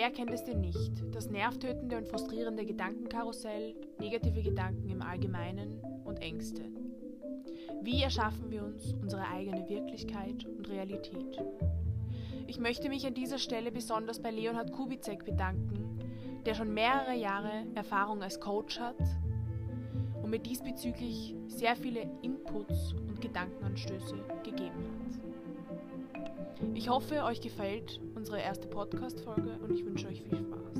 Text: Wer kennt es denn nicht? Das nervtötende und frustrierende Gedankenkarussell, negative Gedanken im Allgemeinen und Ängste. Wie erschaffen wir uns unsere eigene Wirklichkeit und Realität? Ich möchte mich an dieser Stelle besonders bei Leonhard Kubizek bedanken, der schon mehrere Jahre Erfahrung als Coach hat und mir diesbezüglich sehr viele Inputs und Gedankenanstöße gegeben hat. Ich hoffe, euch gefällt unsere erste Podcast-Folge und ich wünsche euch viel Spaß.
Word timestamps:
Wer 0.00 0.12
kennt 0.12 0.30
es 0.30 0.44
denn 0.44 0.60
nicht? 0.60 0.92
Das 1.12 1.28
nervtötende 1.28 1.96
und 1.96 2.06
frustrierende 2.06 2.64
Gedankenkarussell, 2.64 3.74
negative 3.98 4.44
Gedanken 4.44 4.88
im 4.90 5.02
Allgemeinen 5.02 5.80
und 6.04 6.22
Ängste. 6.22 6.62
Wie 7.82 8.00
erschaffen 8.00 8.48
wir 8.48 8.62
uns 8.62 8.94
unsere 9.02 9.26
eigene 9.26 9.68
Wirklichkeit 9.68 10.44
und 10.44 10.68
Realität? 10.68 11.42
Ich 12.46 12.60
möchte 12.60 12.88
mich 12.88 13.04
an 13.08 13.14
dieser 13.14 13.38
Stelle 13.38 13.72
besonders 13.72 14.22
bei 14.22 14.30
Leonhard 14.30 14.70
Kubizek 14.70 15.24
bedanken, 15.24 15.98
der 16.46 16.54
schon 16.54 16.72
mehrere 16.72 17.16
Jahre 17.16 17.66
Erfahrung 17.74 18.22
als 18.22 18.38
Coach 18.38 18.78
hat 18.78 19.00
und 20.22 20.30
mir 20.30 20.38
diesbezüglich 20.38 21.34
sehr 21.48 21.74
viele 21.74 22.08
Inputs 22.22 22.92
und 22.92 23.20
Gedankenanstöße 23.20 24.14
gegeben 24.44 24.54
hat. 24.54 24.57
Ich 26.78 26.88
hoffe, 26.88 27.24
euch 27.24 27.40
gefällt 27.40 28.00
unsere 28.14 28.40
erste 28.40 28.68
Podcast-Folge 28.68 29.58
und 29.64 29.72
ich 29.72 29.84
wünsche 29.84 30.06
euch 30.06 30.22
viel 30.22 30.38
Spaß. 30.38 30.77